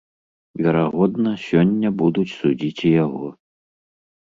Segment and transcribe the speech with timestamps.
[0.67, 3.25] Верагодна, сёння будуць судзіць і яго.